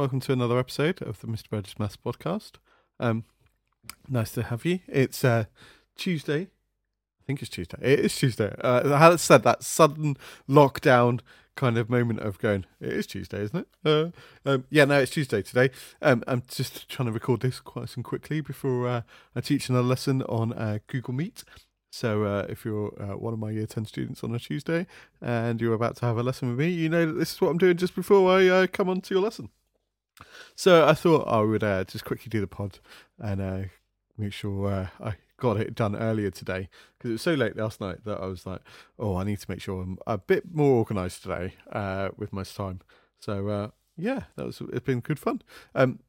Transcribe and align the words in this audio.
Welcome 0.00 0.20
to 0.20 0.32
another 0.32 0.58
episode 0.58 1.02
of 1.02 1.20
the 1.20 1.26
Mr. 1.26 1.50
Burgess 1.50 1.78
Maths 1.78 1.98
podcast. 1.98 2.52
Um, 2.98 3.24
nice 4.08 4.32
to 4.32 4.44
have 4.44 4.64
you. 4.64 4.78
It's 4.88 5.22
uh, 5.22 5.44
Tuesday. 5.94 6.44
I 6.44 7.22
think 7.26 7.42
it's 7.42 7.50
Tuesday. 7.50 7.76
It 7.82 8.00
is 8.00 8.16
Tuesday. 8.16 8.54
Uh, 8.64 8.94
I 8.94 8.98
had 8.98 9.20
said 9.20 9.42
that 9.42 9.62
sudden 9.62 10.16
lockdown 10.48 11.20
kind 11.54 11.76
of 11.76 11.90
moment 11.90 12.20
of 12.20 12.38
going. 12.38 12.64
It 12.80 12.94
is 12.94 13.06
Tuesday, 13.06 13.42
isn't 13.42 13.58
it? 13.58 13.68
Uh, 13.84 14.08
um, 14.46 14.64
yeah, 14.70 14.86
no, 14.86 15.00
it's 15.00 15.12
Tuesday 15.12 15.42
today. 15.42 15.68
Um, 16.00 16.24
I'm 16.26 16.44
just 16.48 16.88
trying 16.88 17.08
to 17.08 17.12
record 17.12 17.42
this 17.42 17.60
quite 17.60 17.94
and 17.94 18.02
quickly 18.02 18.40
before 18.40 18.88
uh, 18.88 19.02
I 19.36 19.42
teach 19.42 19.68
another 19.68 19.86
lesson 19.86 20.22
on 20.22 20.54
uh, 20.54 20.78
Google 20.86 21.12
Meet. 21.12 21.44
So 21.92 22.24
uh, 22.24 22.46
if 22.48 22.64
you're 22.64 22.94
uh, 22.98 23.18
one 23.18 23.34
of 23.34 23.38
my 23.38 23.50
year 23.50 23.66
10 23.66 23.84
students 23.84 24.24
on 24.24 24.34
a 24.34 24.38
Tuesday 24.38 24.86
and 25.20 25.60
you're 25.60 25.74
about 25.74 25.96
to 25.96 26.06
have 26.06 26.16
a 26.16 26.22
lesson 26.22 26.48
with 26.48 26.58
me, 26.58 26.70
you 26.70 26.88
know 26.88 27.04
that 27.04 27.18
this 27.18 27.34
is 27.34 27.40
what 27.42 27.50
I'm 27.50 27.58
doing 27.58 27.76
just 27.76 27.94
before 27.94 28.34
I 28.34 28.48
uh, 28.48 28.66
come 28.66 28.88
on 28.88 29.02
to 29.02 29.14
your 29.14 29.22
lesson. 29.22 29.50
So 30.54 30.86
I 30.86 30.94
thought 30.94 31.28
I 31.28 31.40
would 31.40 31.64
uh, 31.64 31.84
just 31.84 32.04
quickly 32.04 32.28
do 32.28 32.40
the 32.40 32.46
pod 32.46 32.78
and 33.18 33.40
uh, 33.40 33.62
make 34.16 34.32
sure 34.32 34.70
uh, 34.70 34.86
I 35.02 35.14
got 35.36 35.58
it 35.58 35.74
done 35.74 35.96
earlier 35.96 36.30
today 36.30 36.68
because 36.96 37.10
it 37.10 37.12
was 37.14 37.22
so 37.22 37.34
late 37.34 37.56
last 37.56 37.80
night 37.80 38.04
that 38.04 38.20
I 38.20 38.26
was 38.26 38.46
like, 38.46 38.60
oh, 38.98 39.16
I 39.16 39.24
need 39.24 39.40
to 39.40 39.50
make 39.50 39.60
sure 39.60 39.82
I'm 39.82 39.98
a 40.06 40.18
bit 40.18 40.44
more 40.52 40.78
organised 40.78 41.22
today 41.22 41.54
with 42.16 42.32
my 42.32 42.42
time. 42.42 42.80
So 43.20 43.72
yeah, 43.96 44.24
that 44.36 44.46
was 44.46 44.62
it's 44.72 44.84
been 44.84 45.00
good 45.00 45.18
fun. 45.18 45.42
Um, 45.74 46.00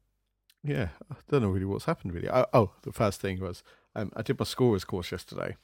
yeah, 0.64 0.88
I 1.10 1.16
don't 1.28 1.42
know 1.42 1.48
really 1.48 1.64
what's 1.64 1.86
happened 1.86 2.14
really. 2.14 2.30
I, 2.30 2.46
oh, 2.52 2.72
the 2.82 2.92
first 2.92 3.20
thing 3.20 3.40
was 3.40 3.62
um, 3.94 4.12
I 4.16 4.22
did 4.22 4.38
my 4.38 4.44
scorers 4.44 4.84
course 4.84 5.12
yesterday 5.12 5.56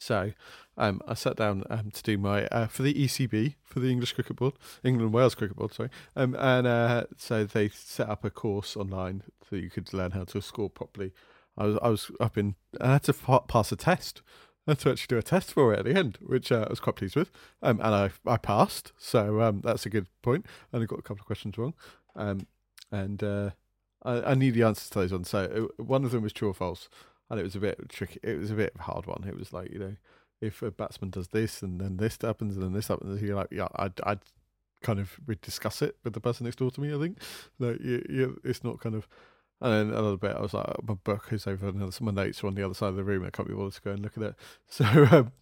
so 0.00 0.32
um, 0.78 1.02
I 1.06 1.12
sat 1.12 1.36
down 1.36 1.62
um, 1.68 1.90
to 1.90 2.02
do 2.02 2.16
my 2.16 2.46
uh, 2.46 2.66
for 2.66 2.82
the 2.82 2.94
ECB 2.94 3.54
for 3.62 3.80
the 3.80 3.90
English 3.90 4.14
Cricket 4.14 4.36
Board, 4.36 4.54
England 4.82 5.12
Wales 5.12 5.34
Cricket 5.34 5.58
Board, 5.58 5.74
sorry. 5.74 5.90
Um, 6.16 6.34
and 6.38 6.66
uh, 6.66 7.04
so 7.18 7.44
they 7.44 7.68
set 7.68 8.08
up 8.08 8.24
a 8.24 8.30
course 8.30 8.76
online 8.78 9.22
so 9.48 9.56
you 9.56 9.68
could 9.68 9.92
learn 9.92 10.12
how 10.12 10.24
to 10.24 10.40
score 10.40 10.70
properly. 10.70 11.12
I 11.58 11.66
was 11.66 11.78
I 11.82 11.88
was 11.88 12.10
up 12.18 12.38
in 12.38 12.54
I 12.80 12.92
had 12.92 13.02
to 13.04 13.12
pass 13.46 13.72
a 13.72 13.76
test. 13.76 14.22
I 14.66 14.72
had 14.72 14.78
to 14.80 14.90
actually 14.90 15.14
do 15.14 15.18
a 15.18 15.22
test 15.22 15.52
for 15.52 15.74
it 15.74 15.80
at 15.80 15.84
the 15.84 15.94
end, 15.94 16.16
which 16.22 16.50
uh, 16.50 16.64
I 16.66 16.70
was 16.70 16.80
quite 16.80 16.96
pleased 16.96 17.16
with. 17.16 17.30
Um, 17.62 17.78
and 17.82 17.94
I 17.94 18.10
I 18.26 18.38
passed, 18.38 18.92
so 18.96 19.42
um, 19.42 19.60
that's 19.62 19.84
a 19.84 19.90
good 19.90 20.06
point. 20.22 20.46
I 20.72 20.76
only 20.76 20.86
got 20.86 20.98
a 20.98 21.02
couple 21.02 21.20
of 21.20 21.26
questions 21.26 21.58
wrong, 21.58 21.74
um, 22.16 22.46
and 22.90 23.22
uh, 23.22 23.50
I, 24.02 24.30
I 24.30 24.34
need 24.34 24.54
the 24.54 24.62
answers 24.62 24.88
to 24.90 25.00
those 25.00 25.12
ones. 25.12 25.28
So 25.28 25.72
one 25.76 26.06
of 26.06 26.10
them 26.10 26.22
was 26.22 26.32
true 26.32 26.48
or 26.48 26.54
false 26.54 26.88
and 27.30 27.40
it 27.40 27.44
was 27.44 27.56
a 27.56 27.60
bit 27.60 27.78
tricky. 27.88 28.20
It 28.22 28.38
was 28.38 28.50
a 28.50 28.54
bit 28.54 28.72
of 28.74 28.80
a 28.80 28.84
hard 28.84 29.06
one. 29.06 29.24
It 29.26 29.36
was 29.36 29.52
like 29.52 29.70
you 29.72 29.78
know, 29.78 29.96
if 30.40 30.62
a 30.62 30.70
batsman 30.70 31.10
does 31.10 31.28
this 31.28 31.62
and 31.62 31.80
then 31.80 31.96
this 31.96 32.18
happens 32.20 32.56
and 32.56 32.64
then 32.64 32.72
this 32.72 32.88
happens, 32.88 33.22
you're 33.22 33.36
like, 33.36 33.48
yeah, 33.50 33.68
I'd, 33.76 34.00
I'd 34.04 34.20
kind 34.82 34.98
of 34.98 35.18
discuss 35.42 35.82
it 35.82 35.96
with 36.04 36.14
the 36.14 36.20
person 36.20 36.44
next 36.44 36.56
door 36.56 36.70
to 36.70 36.80
me. 36.80 36.94
I 36.94 36.98
think 36.98 37.18
like 37.58 37.80
you, 37.80 38.04
you, 38.08 38.40
it's 38.44 38.64
not 38.64 38.80
kind 38.80 38.94
of. 38.94 39.08
And 39.62 39.90
then 39.90 39.98
a 39.98 40.00
little 40.00 40.16
bit, 40.16 40.34
I 40.34 40.40
was 40.40 40.54
like, 40.54 40.66
my 40.82 40.94
book 40.94 41.28
is 41.32 41.46
over, 41.46 41.68
of 41.68 42.00
my 42.00 42.10
notes 42.12 42.42
are 42.42 42.46
on 42.46 42.54
the 42.54 42.64
other 42.64 42.72
side 42.72 42.88
of 42.88 42.96
the 42.96 43.04
room. 43.04 43.26
I 43.26 43.28
can't 43.28 43.46
be 43.46 43.52
bothered 43.52 43.74
to 43.74 43.82
go 43.82 43.90
and 43.90 44.00
look 44.00 44.16
at 44.16 44.22
it. 44.22 44.34
So, 44.70 44.84
um, 45.10 45.32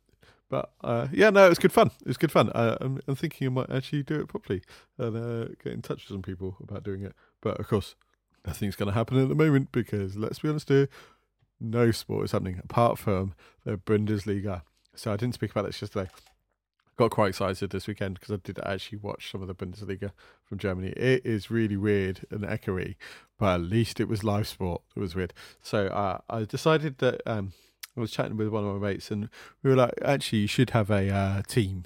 but 0.49 0.73
uh, 0.83 1.07
yeah, 1.13 1.31
no, 1.31 1.47
it 1.47 1.51
was 1.51 1.61
good 1.61 1.73
fun. 1.73 1.93
It 2.01 2.09
was 2.09 2.17
good 2.17 2.33
fun. 2.33 2.51
Uh, 2.51 2.79
I'm, 2.81 3.01
I'm, 3.07 3.15
thinking 3.15 3.47
I 3.47 3.51
might 3.51 3.71
actually 3.71 4.03
do 4.03 4.19
it 4.19 4.27
properly 4.27 4.63
and 4.97 5.17
uh, 5.17 5.49
get 5.63 5.73
in 5.73 5.83
touch 5.83 5.99
with 5.99 6.09
some 6.09 6.23
people 6.23 6.57
about 6.61 6.83
doing 6.83 7.03
it. 7.03 7.15
But 7.41 7.61
of 7.61 7.69
course, 7.69 7.95
nothing's 8.47 8.75
going 8.75 8.89
to 8.89 8.95
happen 8.95 9.23
at 9.23 9.29
the 9.29 9.35
moment 9.35 9.71
because 9.71 10.17
let's 10.17 10.41
be 10.41 10.49
honest 10.49 10.69
here, 10.69 10.89
no 11.61 11.91
sport 11.91 12.25
is 12.25 12.33
happening 12.33 12.61
apart 12.63 12.99
from 12.99 13.35
the 13.65 13.77
Bundesliga. 13.77 14.63
So 14.95 15.13
I 15.13 15.17
didn't 15.17 15.35
speak 15.35 15.51
about 15.51 15.67
this 15.67 15.81
yesterday. 15.81 16.11
Got 16.97 17.13
quite 17.13 17.29
excited 17.29 17.71
this 17.71 17.87
weekend 17.87 18.19
because 18.19 18.35
I 18.35 18.41
did 18.43 18.59
actually 18.65 18.99
watch 18.99 19.31
some 19.31 19.41
of 19.41 19.49
the 19.49 19.55
Bundesliga 19.55 20.11
from 20.45 20.59
Germany. 20.59 20.89
It 20.89 21.25
is 21.25 21.51
really 21.51 21.77
weird 21.77 22.27
and 22.31 22.41
echoey, 22.41 22.97
but 23.39 23.55
at 23.55 23.61
least 23.61 24.01
it 24.01 24.09
was 24.09 24.25
live 24.25 24.49
sport. 24.49 24.83
It 24.97 25.01
was 25.01 25.15
weird. 25.15 25.33
So 25.63 25.87
uh, 25.87 26.19
I 26.29 26.43
decided 26.45 26.99
that 26.99 27.21
um, 27.25 27.53
I 27.97 28.01
was 28.01 28.11
chatting 28.11 28.37
with 28.37 28.49
one 28.49 28.65
of 28.65 28.81
my 28.81 28.89
mates, 28.89 29.13
and 29.13 29.29
we 29.63 29.71
were 29.71 29.77
like, 29.77 29.95
actually, 30.03 30.41
you 30.41 30.47
should 30.49 30.71
have 30.71 30.91
a 30.91 31.09
uh, 31.09 31.43
team. 31.43 31.85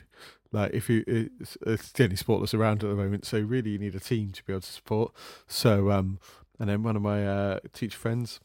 Like 0.50 0.72
if 0.72 0.88
you, 0.88 1.04
it's, 1.06 1.58
it's 1.66 1.92
the 1.92 2.04
only 2.04 2.16
sport 2.16 2.40
that's 2.40 2.54
around 2.54 2.82
at 2.82 2.88
the 2.88 2.96
moment, 2.96 3.26
so 3.26 3.38
really 3.38 3.70
you 3.70 3.78
need 3.78 3.94
a 3.94 4.00
team 4.00 4.30
to 4.32 4.44
be 4.44 4.52
able 4.54 4.60
to 4.62 4.72
support. 4.72 5.12
So 5.46 5.90
um, 5.90 6.18
and 6.58 6.70
then 6.70 6.82
one 6.82 6.96
of 6.96 7.02
my 7.02 7.26
uh, 7.26 7.58
teacher 7.72 7.98
friends 7.98 8.40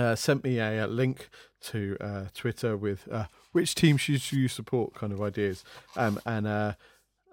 uh, 0.00 0.16
sent 0.16 0.44
me 0.44 0.58
a, 0.58 0.84
a, 0.84 0.86
link 0.86 1.28
to 1.60 1.96
uh, 2.00 2.24
Twitter 2.34 2.76
with 2.76 3.08
uh, 3.10 3.26
which 3.52 3.74
team 3.74 3.96
should 3.96 4.32
you 4.32 4.48
support 4.48 4.94
kind 4.94 5.12
of 5.12 5.20
ideas. 5.20 5.64
Um, 5.96 6.20
and 6.24 6.46
uh, 6.46 6.74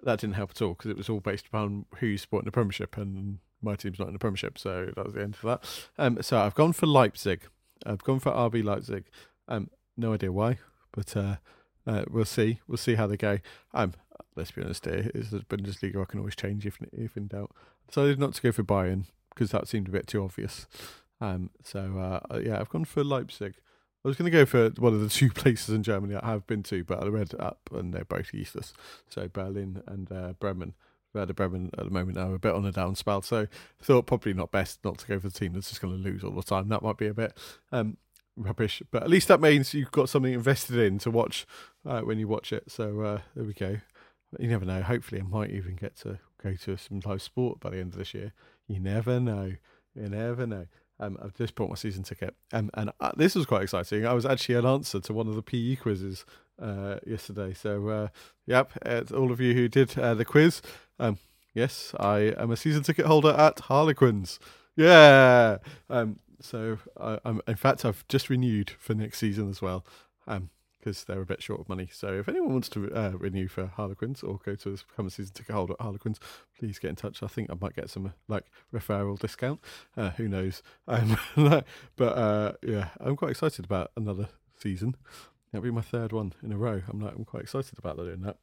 that 0.02 0.20
didn't 0.20 0.34
help 0.34 0.50
at 0.50 0.62
all 0.62 0.74
because 0.74 0.90
it 0.90 0.96
was 0.96 1.08
all 1.08 1.20
based 1.20 1.46
upon 1.46 1.86
who 1.98 2.06
you 2.06 2.18
support 2.18 2.42
in 2.42 2.46
the 2.46 2.52
Premiership, 2.52 2.96
and 2.96 3.38
my 3.62 3.74
team's 3.74 3.98
not 3.98 4.08
in 4.08 4.14
the 4.14 4.18
Premiership, 4.18 4.58
so 4.58 4.90
that 4.94 5.04
was 5.04 5.14
the 5.14 5.22
end 5.22 5.36
of 5.42 5.42
that. 5.42 5.88
Um, 5.98 6.22
so 6.22 6.38
I've 6.38 6.54
gone 6.54 6.72
for 6.72 6.86
Leipzig. 6.86 7.42
I've 7.84 8.02
gone 8.02 8.20
for 8.20 8.32
RB 8.32 8.64
Leipzig. 8.64 9.04
Um, 9.48 9.70
no 9.96 10.14
idea 10.14 10.32
why, 10.32 10.58
but 10.92 11.16
uh, 11.16 11.36
uh, 11.86 12.04
we'll 12.10 12.24
see. 12.24 12.60
We'll 12.66 12.78
see 12.78 12.94
how 12.94 13.06
they 13.06 13.16
go. 13.16 13.38
Um, 13.74 13.94
let's 14.34 14.50
be 14.50 14.62
honest, 14.62 14.84
here 14.84 15.10
is 15.14 15.30
the 15.30 15.40
Bundesliga. 15.40 16.02
I 16.02 16.04
can 16.04 16.20
always 16.20 16.36
change 16.36 16.66
if 16.66 16.78
if 16.92 17.16
in 17.16 17.28
doubt. 17.28 17.52
Decided 17.88 18.18
not 18.18 18.34
to 18.34 18.42
go 18.42 18.52
for 18.52 18.64
Bayern 18.64 19.04
because 19.34 19.50
that 19.50 19.68
seemed 19.68 19.88
a 19.88 19.92
bit 19.92 20.06
too 20.06 20.22
obvious. 20.22 20.66
Um, 21.20 21.50
so 21.62 21.98
uh, 21.98 22.34
uh, 22.34 22.38
yeah, 22.38 22.60
I've 22.60 22.68
gone 22.68 22.84
for 22.84 23.02
Leipzig. 23.02 23.54
I 24.04 24.08
was 24.08 24.16
going 24.16 24.30
to 24.30 24.36
go 24.36 24.46
for 24.46 24.70
one 24.80 24.94
of 24.94 25.00
the 25.00 25.08
two 25.08 25.30
places 25.34 25.74
in 25.74 25.82
Germany 25.82 26.14
I 26.14 26.26
have 26.26 26.46
been 26.46 26.62
to, 26.64 26.84
but 26.84 27.02
I 27.02 27.08
read 27.08 27.34
up 27.38 27.68
and 27.72 27.92
they're 27.92 28.04
both 28.04 28.32
useless. 28.32 28.72
So 29.08 29.28
Berlin 29.28 29.82
and 29.86 30.10
uh, 30.10 30.32
Bremen. 30.38 30.74
Werder 31.14 31.32
Bremen 31.32 31.70
at 31.78 31.84
the 31.86 31.90
moment 31.90 32.18
are 32.18 32.34
a 32.34 32.38
bit 32.38 32.54
on 32.54 32.66
a 32.66 32.72
down 32.72 32.94
spell, 32.94 33.22
so 33.22 33.46
thought 33.80 34.04
probably 34.04 34.34
not 34.34 34.50
best 34.50 34.80
not 34.84 34.98
to 34.98 35.06
go 35.06 35.18
for 35.18 35.28
the 35.30 35.38
team 35.38 35.54
that's 35.54 35.70
just 35.70 35.80
going 35.80 35.96
to 35.96 36.02
lose 36.02 36.22
all 36.22 36.32
the 36.32 36.42
time. 36.42 36.68
That 36.68 36.82
might 36.82 36.98
be 36.98 37.06
a 37.06 37.14
bit 37.14 37.32
um, 37.72 37.96
rubbish, 38.36 38.82
but 38.90 39.02
at 39.02 39.08
least 39.08 39.28
that 39.28 39.40
means 39.40 39.72
you've 39.72 39.90
got 39.90 40.10
something 40.10 40.34
invested 40.34 40.76
in 40.76 40.98
to 40.98 41.10
watch 41.10 41.46
uh, 41.86 42.00
when 42.00 42.18
you 42.18 42.28
watch 42.28 42.52
it. 42.52 42.70
So 42.70 43.00
uh, 43.00 43.20
there 43.34 43.44
we 43.44 43.54
go. 43.54 43.78
You 44.38 44.48
never 44.48 44.66
know. 44.66 44.82
Hopefully, 44.82 45.22
I 45.22 45.24
might 45.24 45.50
even 45.50 45.76
get 45.76 45.96
to 46.00 46.18
go 46.42 46.54
to 46.54 46.76
some 46.76 47.00
live 47.04 47.22
sport 47.22 47.60
by 47.60 47.70
the 47.70 47.78
end 47.78 47.94
of 47.94 47.98
this 47.98 48.12
year. 48.12 48.32
You 48.68 48.80
never 48.80 49.18
know. 49.18 49.52
You 49.94 50.08
never 50.10 50.46
know. 50.46 50.66
Um, 50.98 51.18
I've 51.22 51.34
just 51.34 51.54
bought 51.54 51.68
my 51.68 51.76
season 51.76 52.02
ticket, 52.02 52.34
um, 52.52 52.70
and 52.74 52.90
uh, 53.00 53.12
this 53.16 53.34
was 53.34 53.44
quite 53.44 53.62
exciting. 53.62 54.06
I 54.06 54.14
was 54.14 54.24
actually 54.24 54.54
an 54.54 54.66
answer 54.66 55.00
to 55.00 55.12
one 55.12 55.28
of 55.28 55.34
the 55.34 55.42
PE 55.42 55.76
quizzes 55.76 56.24
uh, 56.60 56.96
yesterday. 57.06 57.52
So, 57.52 57.88
uh, 57.88 58.08
yep, 58.46 58.72
all 59.14 59.30
of 59.30 59.40
you 59.40 59.54
who 59.54 59.68
did 59.68 59.98
uh, 59.98 60.14
the 60.14 60.24
quiz, 60.24 60.62
um, 60.98 61.18
yes, 61.54 61.94
I 62.00 62.34
am 62.38 62.50
a 62.50 62.56
season 62.56 62.82
ticket 62.82 63.06
holder 63.06 63.34
at 63.36 63.60
Harlequins. 63.60 64.38
Yeah. 64.74 65.58
Um, 65.90 66.18
so, 66.40 66.78
I, 66.98 67.18
am 67.24 67.40
in 67.46 67.56
fact, 67.56 67.84
I've 67.84 68.06
just 68.08 68.30
renewed 68.30 68.70
for 68.78 68.94
next 68.94 69.18
season 69.18 69.50
as 69.50 69.60
well. 69.60 69.84
Um, 70.26 70.50
because 70.86 71.02
they're 71.02 71.20
a 71.20 71.26
bit 71.26 71.42
short 71.42 71.60
of 71.60 71.68
money. 71.68 71.88
So 71.90 72.12
if 72.12 72.28
anyone 72.28 72.52
wants 72.52 72.68
to 72.68 72.88
uh, 72.94 73.10
renew 73.18 73.48
for 73.48 73.66
Harlequins 73.66 74.22
or 74.22 74.38
go 74.44 74.54
to 74.54 74.78
become 74.88 75.08
a 75.08 75.10
season 75.10 75.34
ticket 75.34 75.52
holder 75.52 75.72
at 75.72 75.80
Harlequins, 75.80 76.20
please 76.56 76.78
get 76.78 76.90
in 76.90 76.94
touch. 76.94 77.24
I 77.24 77.26
think 77.26 77.50
I 77.50 77.56
might 77.60 77.74
get 77.74 77.90
some 77.90 78.14
like 78.28 78.44
referral 78.72 79.18
discount. 79.18 79.58
Uh, 79.96 80.10
who 80.10 80.28
knows? 80.28 80.62
Um, 80.86 81.18
but 81.96 82.16
uh, 82.16 82.52
yeah, 82.62 82.90
I'm 83.00 83.16
quite 83.16 83.32
excited 83.32 83.64
about 83.64 83.90
another 83.96 84.28
season. 84.56 84.94
That'll 85.50 85.64
be 85.64 85.72
my 85.72 85.80
third 85.80 86.12
one 86.12 86.34
in 86.40 86.52
a 86.52 86.56
row. 86.56 86.82
I'm 86.88 87.00
like, 87.00 87.16
I'm 87.16 87.24
quite 87.24 87.42
excited 87.42 87.80
about 87.80 87.96
doing 87.96 88.20
that. 88.20 88.36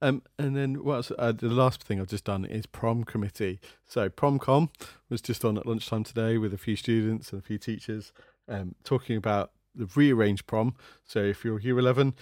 Um, 0.00 0.22
and 0.38 0.56
then 0.56 0.84
what 0.84 0.94
else? 0.94 1.12
Uh, 1.18 1.32
the 1.32 1.48
last 1.48 1.82
thing 1.82 2.00
I've 2.00 2.06
just 2.06 2.24
done 2.24 2.44
is 2.44 2.66
prom 2.66 3.02
committee. 3.02 3.58
So 3.84 4.08
promcom 4.08 4.68
was 5.08 5.20
just 5.20 5.44
on 5.44 5.58
at 5.58 5.66
lunchtime 5.66 6.04
today 6.04 6.38
with 6.38 6.54
a 6.54 6.58
few 6.58 6.76
students 6.76 7.32
and 7.32 7.42
a 7.42 7.44
few 7.44 7.58
teachers, 7.58 8.12
um, 8.48 8.76
talking 8.84 9.16
about 9.16 9.50
the 9.74 9.88
rearranged 9.94 10.46
prom. 10.46 10.74
So 11.04 11.20
if 11.20 11.44
you're 11.44 11.60
year 11.60 11.78
11 11.78 12.14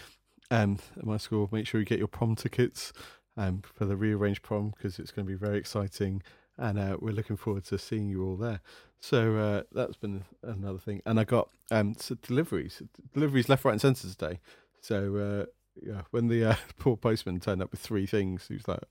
um, 0.51 0.79
at 0.97 1.05
my 1.05 1.17
school, 1.17 1.49
make 1.53 1.67
sure 1.67 1.81
you 1.81 1.87
get 1.87 1.99
your 1.99 2.09
prom 2.09 2.37
tickets 2.37 2.93
um, 3.37 3.63
for 3.75 3.85
the 3.85 3.97
rearranged 3.97 4.43
prom 4.43 4.73
because 4.77 4.99
it's 4.99 5.11
going 5.11 5.27
to 5.27 5.31
be 5.31 5.39
very 5.39 5.59
exciting 5.59 6.23
and 6.61 6.79
uh, 6.79 6.97
we're 7.01 7.15
looking 7.15 7.37
forward 7.37 7.65
to 7.65 7.79
seeing 7.79 8.09
you 8.09 8.23
all 8.23 8.37
there. 8.37 8.61
So 9.01 9.37
uh, 9.37 9.63
that's 9.73 9.97
been 9.97 10.25
another 10.43 10.79
thing. 10.79 11.01
And 11.07 11.19
I 11.19 11.25
got 11.25 11.49
um, 11.71 11.95
so 11.99 12.17
deliveries, 12.17 12.83
deliveries 13.15 13.49
left, 13.49 13.65
right, 13.65 13.73
and 13.73 13.81
centre 13.81 14.07
today. 14.07 14.41
So 14.81 15.17
uh, 15.17 15.47
yeah, 15.83 16.03
when 16.11 16.29
the 16.29 16.45
uh, 16.45 16.55
poor 16.79 16.97
postman 16.97 17.41
turned 17.41 17.63
up 17.63 17.71
with 17.71 17.81
three 17.81 18.07
things, 18.07 18.47
he 18.49 18.55
was 18.55 18.69
like, 18.69 18.83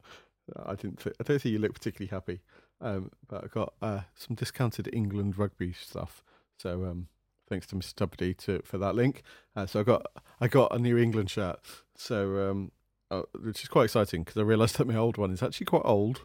"I 0.66 0.74
didn't, 0.74 1.00
th- 1.00 1.16
I 1.20 1.24
don't 1.24 1.40
think 1.40 1.54
you 1.54 1.60
look 1.60 1.74
particularly 1.74 2.10
happy." 2.10 2.42
Um, 2.82 3.12
but 3.28 3.44
I 3.44 3.48
got 3.48 3.74
uh, 3.82 4.02
some 4.16 4.36
discounted 4.36 4.90
England 4.92 5.38
rugby 5.38 5.74
stuff. 5.74 6.24
So 6.58 6.86
um, 6.86 7.08
thanks 7.50 7.68
to 7.68 7.76
Mr. 7.76 7.94
Tubbedy 7.96 8.38
to 8.38 8.62
for 8.64 8.78
that 8.78 8.96
link. 8.96 9.24
Uh, 9.56 9.66
so 9.66 9.80
I 9.80 9.84
got 9.84 10.06
I 10.40 10.48
got 10.48 10.74
a 10.74 10.80
New 10.80 10.98
England 10.98 11.30
shirt, 11.30 11.60
so 11.96 12.50
um, 12.50 12.72
uh, 13.12 13.24
which 13.42 13.64
is 13.64 13.70
quite 13.70 13.86
exciting 13.86 14.24
because 14.24 14.38
I 14.38 14.44
realised 14.44 14.78
that 14.80 14.88
my 14.88 14.96
old 14.96 15.18
one 15.18 15.32
is 15.32 15.44
actually 15.44 15.66
quite 15.66 15.84
old. 15.86 16.22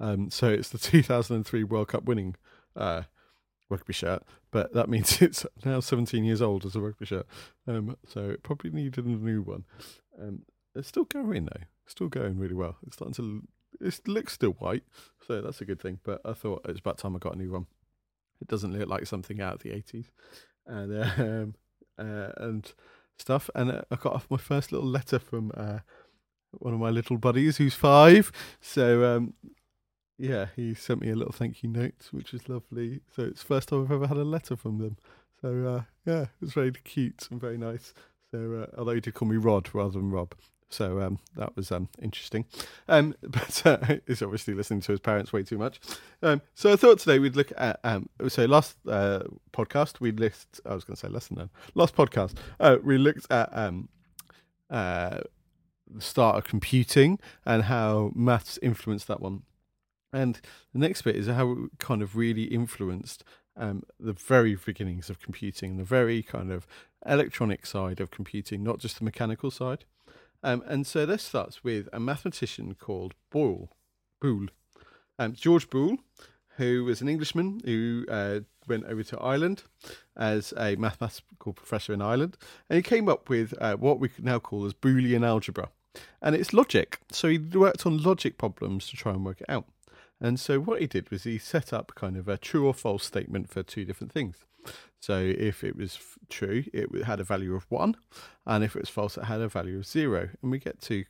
Um, 0.00 0.30
so 0.30 0.48
it's 0.48 0.70
the 0.70 0.78
2003 0.78 1.64
World 1.64 1.88
Cup 1.88 2.04
winning 2.04 2.34
uh, 2.76 3.02
rugby 3.70 3.92
shirt, 3.92 4.22
but 4.50 4.72
that 4.74 4.88
means 4.88 5.22
it's 5.22 5.46
now 5.64 5.80
17 5.80 6.24
years 6.24 6.42
old 6.42 6.66
as 6.66 6.74
a 6.74 6.80
rugby 6.80 7.06
shirt. 7.06 7.26
Um, 7.66 7.96
so 8.06 8.30
it 8.30 8.42
probably 8.42 8.70
needed 8.70 9.04
a 9.04 9.08
new 9.08 9.42
one. 9.42 9.64
Um, 10.20 10.42
it's 10.74 10.88
still 10.88 11.04
going 11.04 11.44
though, 11.44 11.62
still 11.86 12.08
going 12.08 12.38
really 12.38 12.54
well. 12.54 12.76
It's 12.86 12.96
starting 12.96 13.14
to 13.14 13.42
it 13.80 14.00
looks 14.06 14.32
still 14.32 14.52
white, 14.52 14.84
so 15.26 15.40
that's 15.40 15.60
a 15.60 15.64
good 15.64 15.80
thing. 15.80 16.00
But 16.04 16.20
I 16.24 16.32
thought 16.32 16.64
it's 16.68 16.80
about 16.80 16.98
time 16.98 17.16
I 17.16 17.18
got 17.18 17.34
a 17.34 17.38
new 17.38 17.52
one. 17.52 17.66
It 18.40 18.48
doesn't 18.48 18.76
look 18.76 18.88
like 18.88 19.06
something 19.06 19.40
out 19.40 19.54
of 19.54 19.62
the 19.62 19.72
eighties, 19.72 20.10
and 20.66 21.04
um, 21.18 21.54
uh, 21.98 22.32
and 22.36 22.72
stuff. 23.18 23.50
And 23.54 23.70
uh, 23.70 23.82
I 23.90 23.96
got 23.96 24.14
off 24.14 24.30
my 24.30 24.36
first 24.36 24.72
little 24.72 24.88
letter 24.88 25.18
from 25.18 25.52
uh, 25.56 25.78
one 26.52 26.74
of 26.74 26.80
my 26.80 26.90
little 26.90 27.18
buddies 27.18 27.56
who's 27.56 27.74
five. 27.74 28.32
So 28.60 29.04
um, 29.16 29.34
yeah, 30.18 30.46
he 30.56 30.74
sent 30.74 31.00
me 31.00 31.10
a 31.10 31.16
little 31.16 31.32
thank 31.32 31.62
you 31.62 31.68
note, 31.68 32.08
which 32.10 32.32
was 32.32 32.48
lovely. 32.48 33.00
So 33.14 33.24
it's 33.24 33.40
the 33.40 33.46
first 33.46 33.68
time 33.68 33.82
I've 33.82 33.92
ever 33.92 34.06
had 34.06 34.16
a 34.16 34.24
letter 34.24 34.56
from 34.56 34.78
them. 34.78 34.96
So 35.40 35.66
uh, 35.66 35.82
yeah, 36.06 36.22
it 36.22 36.40
was 36.40 36.52
very 36.52 36.72
cute 36.72 37.28
and 37.30 37.40
very 37.40 37.58
nice. 37.58 37.92
So 38.30 38.66
uh, 38.66 38.78
although 38.78 38.94
he 38.94 39.00
did 39.00 39.14
call 39.14 39.28
me 39.28 39.36
Rod 39.36 39.68
rather 39.72 39.92
than 39.92 40.10
Rob. 40.10 40.34
So 40.70 41.00
um, 41.00 41.18
that 41.36 41.54
was 41.56 41.70
um, 41.70 41.88
interesting. 42.02 42.46
Um, 42.88 43.14
but 43.22 43.62
uh, 43.66 43.96
he's 44.06 44.22
obviously 44.22 44.54
listening 44.54 44.80
to 44.82 44.92
his 44.92 45.00
parents 45.00 45.32
way 45.32 45.42
too 45.42 45.58
much. 45.58 45.80
Um, 46.22 46.42
so 46.54 46.72
I 46.72 46.76
thought 46.76 46.98
today 46.98 47.18
we'd 47.18 47.36
look 47.36 47.52
at. 47.56 47.80
Um, 47.84 48.08
so 48.28 48.44
last 48.46 48.76
uh, 48.88 49.20
podcast 49.52 50.00
we 50.00 50.12
list. 50.12 50.60
I 50.66 50.74
was 50.74 50.84
going 50.84 50.96
to 50.96 51.00
say 51.00 51.08
lesson 51.08 51.36
then. 51.36 51.50
Last 51.74 51.94
podcast 51.94 52.34
uh, 52.60 52.78
we 52.82 52.98
looked 52.98 53.30
at 53.30 53.50
um, 53.52 53.88
uh, 54.70 55.20
the 55.86 56.00
start 56.00 56.36
of 56.36 56.44
computing 56.44 57.18
and 57.44 57.64
how 57.64 58.10
maths 58.14 58.58
influenced 58.62 59.06
that 59.08 59.20
one. 59.20 59.42
And 60.12 60.40
the 60.72 60.78
next 60.78 61.02
bit 61.02 61.16
is 61.16 61.26
how 61.26 61.50
it 61.52 61.58
kind 61.78 62.00
of 62.00 62.16
really 62.16 62.44
influenced 62.44 63.24
um, 63.56 63.82
the 63.98 64.12
very 64.12 64.56
beginnings 64.56 65.10
of 65.10 65.20
computing, 65.20 65.76
the 65.76 65.84
very 65.84 66.22
kind 66.22 66.52
of 66.52 66.66
electronic 67.06 67.66
side 67.66 68.00
of 68.00 68.10
computing, 68.10 68.62
not 68.62 68.78
just 68.78 68.98
the 68.98 69.04
mechanical 69.04 69.50
side. 69.50 69.84
Um, 70.44 70.62
and 70.66 70.86
so 70.86 71.06
this 71.06 71.22
starts 71.22 71.64
with 71.64 71.88
a 71.92 71.98
mathematician 71.98 72.74
called 72.74 73.14
Boole. 73.30 73.70
Boole. 74.20 74.48
Um, 75.18 75.32
George 75.32 75.70
Boole, 75.70 75.96
who 76.58 76.84
was 76.84 77.00
an 77.00 77.08
Englishman 77.08 77.62
who 77.64 78.04
uh, 78.10 78.40
went 78.68 78.84
over 78.84 79.02
to 79.04 79.18
Ireland 79.18 79.62
as 80.16 80.52
a 80.58 80.76
mathematical 80.76 81.54
professor 81.54 81.94
in 81.94 82.02
Ireland. 82.02 82.36
And 82.68 82.76
he 82.76 82.82
came 82.82 83.08
up 83.08 83.30
with 83.30 83.54
uh, 83.58 83.76
what 83.76 83.98
we 83.98 84.10
now 84.18 84.38
call 84.38 84.66
as 84.66 84.74
Boolean 84.74 85.26
algebra. 85.26 85.70
And 86.20 86.36
it's 86.36 86.52
logic. 86.52 86.98
So 87.10 87.28
he 87.28 87.38
worked 87.38 87.86
on 87.86 88.02
logic 88.02 88.36
problems 88.36 88.88
to 88.90 88.96
try 88.96 89.12
and 89.12 89.24
work 89.24 89.40
it 89.40 89.48
out. 89.48 89.64
And 90.20 90.38
so 90.38 90.60
what 90.60 90.80
he 90.80 90.86
did 90.86 91.10
was 91.10 91.24
he 91.24 91.38
set 91.38 91.72
up 91.72 91.92
kind 91.94 92.18
of 92.18 92.28
a 92.28 92.36
true 92.36 92.66
or 92.66 92.74
false 92.74 93.04
statement 93.04 93.48
for 93.48 93.62
two 93.62 93.86
different 93.86 94.12
things. 94.12 94.44
So 95.00 95.18
if 95.18 95.62
it 95.62 95.76
was 95.76 95.98
true, 96.28 96.64
it 96.72 97.04
had 97.04 97.20
a 97.20 97.24
value 97.24 97.54
of 97.54 97.70
one, 97.70 97.96
and 98.46 98.64
if 98.64 98.74
it 98.74 98.80
was 98.80 98.88
false, 98.88 99.16
it 99.16 99.24
had 99.24 99.40
a 99.40 99.48
value 99.48 99.78
of 99.78 99.86
zero. 99.86 100.30
And 100.42 100.50
we 100.50 100.58
get 100.58 100.80
to 100.82 101.04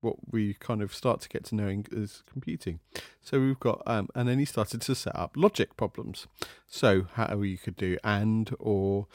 what 0.00 0.16
we 0.30 0.54
kind 0.54 0.82
of 0.82 0.94
start 0.94 1.20
to 1.20 1.28
get 1.28 1.44
to 1.44 1.54
knowing 1.54 1.86
as 1.96 2.22
computing. 2.30 2.80
So 3.20 3.40
we've 3.40 3.60
got, 3.60 3.82
um, 3.86 4.08
and 4.14 4.28
then 4.28 4.38
he 4.38 4.44
started 4.44 4.80
to 4.82 4.94
set 4.94 5.14
up 5.14 5.32
logic 5.36 5.76
problems. 5.76 6.26
So 6.66 7.06
how 7.14 7.40
you 7.42 7.58
could 7.58 7.76
do 7.76 7.98
and 8.02 8.54
or 8.58 9.06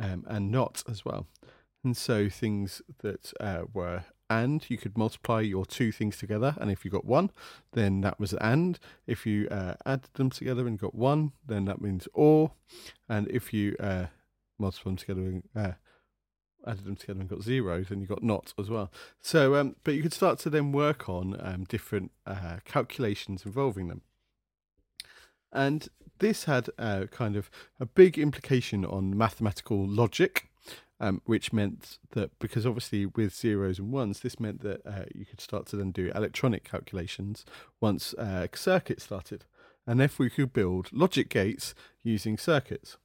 um, 0.00 0.24
and 0.26 0.50
not 0.50 0.82
as 0.88 1.04
well. 1.04 1.26
And 1.84 1.96
so 1.96 2.28
things 2.28 2.82
that 3.02 3.32
uh, 3.40 3.64
were 3.72 4.04
and 4.42 4.68
you 4.68 4.76
could 4.76 4.98
multiply 4.98 5.40
your 5.40 5.64
two 5.64 5.92
things 5.92 6.16
together 6.16 6.56
and 6.60 6.70
if 6.70 6.84
you 6.84 6.90
got 6.90 7.04
one 7.04 7.30
then 7.72 8.00
that 8.00 8.18
was 8.18 8.32
and. 8.34 8.78
If 9.06 9.26
you 9.26 9.48
uh, 9.48 9.74
added 9.86 10.10
them 10.14 10.30
together 10.30 10.66
and 10.66 10.78
got 10.78 10.94
one 10.94 11.32
then 11.46 11.64
that 11.66 11.80
means 11.80 12.08
or. 12.12 12.52
And 13.08 13.28
if 13.30 13.52
you 13.52 13.76
uh, 13.78 14.06
multiply 14.58 14.90
them 14.90 14.96
together 14.96 15.20
and 15.20 15.42
uh, 15.54 15.72
added 16.66 16.84
them 16.84 16.96
together 16.96 17.20
and 17.20 17.28
got 17.28 17.42
zero 17.42 17.84
then 17.88 18.00
you 18.00 18.06
got 18.06 18.22
not 18.22 18.52
as 18.58 18.68
well. 18.68 18.90
So 19.20 19.54
um, 19.54 19.76
but 19.84 19.94
you 19.94 20.02
could 20.02 20.12
start 20.12 20.38
to 20.40 20.50
then 20.50 20.72
work 20.72 21.08
on 21.08 21.36
um, 21.38 21.64
different 21.64 22.10
uh, 22.26 22.56
calculations 22.64 23.46
involving 23.46 23.88
them. 23.88 24.02
And 25.52 25.88
this 26.18 26.44
had 26.44 26.70
uh, 26.78 27.04
kind 27.10 27.36
of 27.36 27.50
a 27.78 27.86
big 27.86 28.18
implication 28.18 28.84
on 28.84 29.16
mathematical 29.16 29.86
logic 29.86 30.48
um, 31.00 31.20
which 31.24 31.52
meant 31.52 31.98
that 32.12 32.30
because 32.38 32.64
obviously 32.66 33.06
with 33.06 33.34
zeros 33.34 33.78
and 33.78 33.92
ones, 33.92 34.20
this 34.20 34.38
meant 34.38 34.62
that 34.62 34.80
uh, 34.86 35.04
you 35.14 35.24
could 35.24 35.40
start 35.40 35.66
to 35.66 35.76
then 35.76 35.90
do 35.90 36.10
electronic 36.14 36.64
calculations 36.64 37.44
once 37.80 38.14
uh, 38.14 38.46
circuits 38.54 39.04
started. 39.04 39.44
And 39.86 40.00
if 40.00 40.18
we 40.18 40.30
could 40.30 40.52
build 40.52 40.88
logic 40.92 41.28
gates 41.28 41.74
using 42.02 42.38
circuits, 42.38 42.96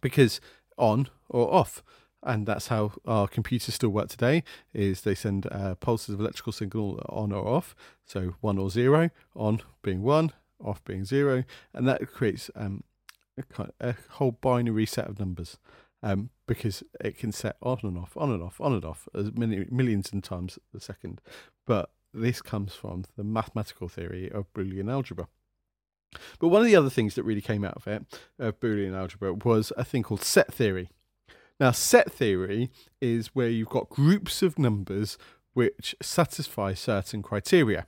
because 0.00 0.40
on 0.78 1.08
or 1.28 1.52
off, 1.52 1.82
and 2.22 2.46
that's 2.46 2.68
how 2.68 2.92
our 3.06 3.26
computers 3.26 3.74
still 3.74 3.90
work 3.90 4.08
today 4.08 4.44
is 4.74 5.02
they 5.02 5.14
send 5.14 5.46
uh, 5.50 5.74
pulses 5.76 6.14
of 6.14 6.20
electrical 6.20 6.52
signal 6.52 7.02
on 7.08 7.32
or 7.32 7.46
off. 7.46 7.74
So 8.04 8.34
one 8.40 8.58
or 8.58 8.70
zero 8.70 9.10
on 9.34 9.62
being 9.82 10.02
one 10.02 10.32
off 10.62 10.84
being 10.84 11.04
zero. 11.04 11.44
And 11.72 11.88
that 11.88 12.06
creates 12.12 12.50
um, 12.54 12.84
a, 13.38 13.68
a 13.80 13.94
whole 14.10 14.32
binary 14.32 14.84
set 14.84 15.06
of 15.06 15.18
numbers 15.18 15.58
um, 16.02 16.30
because 16.46 16.82
it 17.00 17.18
can 17.18 17.32
set 17.32 17.56
on 17.62 17.78
and 17.82 17.98
off, 17.98 18.16
on 18.16 18.30
and 18.30 18.42
off, 18.42 18.60
on 18.60 18.72
and 18.72 18.84
off 18.84 19.08
as 19.14 19.32
many 19.32 19.66
millions 19.70 20.12
of 20.12 20.22
times 20.22 20.58
a 20.74 20.80
second. 20.80 21.20
But 21.66 21.90
this 22.12 22.42
comes 22.42 22.74
from 22.74 23.04
the 23.16 23.24
mathematical 23.24 23.88
theory 23.88 24.30
of 24.30 24.52
Boolean 24.52 24.90
algebra. 24.90 25.28
But 26.40 26.48
one 26.48 26.62
of 26.62 26.66
the 26.66 26.76
other 26.76 26.90
things 26.90 27.14
that 27.14 27.22
really 27.22 27.40
came 27.40 27.64
out 27.64 27.76
of 27.76 27.86
it, 27.86 28.04
of 28.38 28.58
Boolean 28.58 28.96
algebra, 28.96 29.34
was 29.34 29.72
a 29.76 29.84
thing 29.84 30.02
called 30.02 30.22
set 30.22 30.52
theory. 30.52 30.90
Now, 31.60 31.70
set 31.72 32.10
theory 32.10 32.70
is 33.00 33.28
where 33.28 33.48
you've 33.48 33.68
got 33.68 33.90
groups 33.90 34.42
of 34.42 34.58
numbers 34.58 35.18
which 35.52 35.94
satisfy 36.00 36.74
certain 36.74 37.22
criteria. 37.22 37.86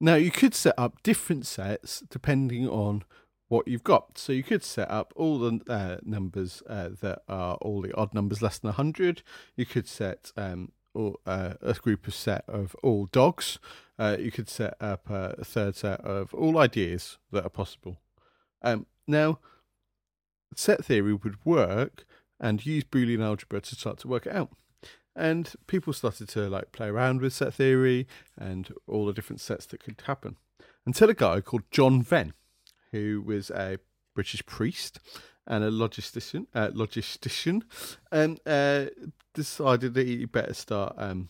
Now, 0.00 0.14
you 0.14 0.30
could 0.30 0.54
set 0.54 0.74
up 0.78 1.02
different 1.02 1.46
sets 1.46 2.02
depending 2.08 2.68
on 2.68 3.04
what 3.52 3.68
you've 3.68 3.84
got. 3.84 4.16
So 4.16 4.32
you 4.32 4.42
could 4.42 4.64
set 4.64 4.90
up 4.90 5.12
all 5.14 5.38
the 5.38 5.60
uh, 5.68 5.98
numbers 6.02 6.62
uh, 6.66 6.88
that 7.02 7.20
are 7.28 7.56
all 7.56 7.82
the 7.82 7.94
odd 7.94 8.14
numbers 8.14 8.40
less 8.40 8.58
than 8.58 8.68
100. 8.68 9.22
You 9.56 9.66
could 9.66 9.86
set 9.86 10.32
um, 10.38 10.72
all, 10.94 11.20
uh, 11.26 11.54
a 11.60 11.74
group 11.74 12.06
of 12.06 12.14
set 12.14 12.44
of 12.48 12.74
all 12.82 13.04
dogs. 13.12 13.58
Uh, 13.98 14.16
you 14.18 14.30
could 14.30 14.48
set 14.48 14.74
up 14.80 15.10
a 15.10 15.44
third 15.44 15.76
set 15.76 16.00
of 16.00 16.32
all 16.32 16.56
ideas 16.56 17.18
that 17.30 17.44
are 17.44 17.50
possible. 17.50 17.98
Um, 18.62 18.86
now, 19.06 19.38
set 20.56 20.82
theory 20.82 21.12
would 21.12 21.44
work 21.44 22.06
and 22.40 22.64
use 22.64 22.84
Boolean 22.84 23.22
algebra 23.22 23.60
to 23.60 23.74
start 23.74 23.98
to 23.98 24.08
work 24.08 24.24
it 24.24 24.34
out. 24.34 24.48
And 25.14 25.52
people 25.66 25.92
started 25.92 26.30
to 26.30 26.48
like 26.48 26.72
play 26.72 26.88
around 26.88 27.20
with 27.20 27.34
set 27.34 27.52
theory 27.52 28.06
and 28.34 28.72
all 28.86 29.04
the 29.04 29.12
different 29.12 29.42
sets 29.42 29.66
that 29.66 29.84
could 29.84 30.02
happen. 30.06 30.38
Until 30.86 31.10
a 31.10 31.14
guy 31.14 31.42
called 31.42 31.64
John 31.70 32.02
Venn 32.02 32.32
who 32.92 33.22
was 33.24 33.50
a 33.50 33.78
British 34.14 34.44
priest 34.46 34.98
and 35.46 35.64
a 35.64 35.70
logistician, 35.70 36.46
uh, 36.54 36.68
logistician, 36.68 37.62
and 38.10 38.40
uh, 38.46 38.86
decided 39.34 39.94
that 39.94 40.06
he 40.06 40.24
better 40.24 40.54
start 40.54 40.94
um, 40.96 41.28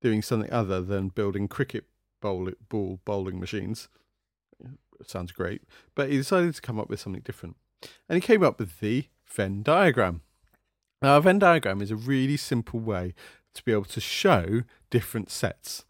doing 0.00 0.22
something 0.22 0.52
other 0.52 0.80
than 0.80 1.08
building 1.08 1.48
cricket 1.48 1.84
bowl, 2.20 2.50
ball 2.68 3.00
bowling 3.04 3.38
machines. 3.38 3.88
Sounds 5.06 5.32
great, 5.32 5.62
but 5.94 6.10
he 6.10 6.16
decided 6.16 6.54
to 6.54 6.62
come 6.62 6.80
up 6.80 6.88
with 6.88 7.00
something 7.00 7.22
different, 7.22 7.56
and 8.08 8.16
he 8.16 8.26
came 8.26 8.42
up 8.42 8.58
with 8.58 8.80
the 8.80 9.06
Venn 9.28 9.62
diagram. 9.62 10.22
Now, 11.02 11.18
a 11.18 11.20
Venn 11.20 11.38
diagram 11.38 11.82
is 11.82 11.90
a 11.90 11.96
really 11.96 12.38
simple 12.38 12.80
way 12.80 13.14
to 13.54 13.62
be 13.64 13.72
able 13.72 13.84
to 13.84 14.00
show 14.00 14.62
different 14.90 15.30
sets, 15.30 15.84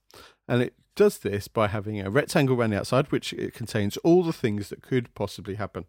and 0.48 0.62
it 0.62 0.74
does 0.94 1.18
this 1.18 1.46
by 1.46 1.68
having 1.68 2.00
a 2.00 2.10
rectangle 2.10 2.56
around 2.56 2.70
the 2.70 2.78
outside, 2.78 3.12
which 3.12 3.32
it 3.34 3.54
contains 3.54 3.96
all 3.98 4.22
the 4.22 4.32
things 4.32 4.70
that 4.70 4.82
could 4.82 5.14
possibly 5.14 5.54
happen. 5.56 5.84